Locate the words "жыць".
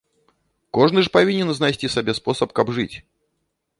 2.79-2.93